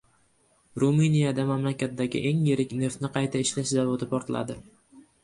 [0.83, 4.57] Ruminiyada mamlakatdagi eng yirik neftni qayta ishlash zavodi portladi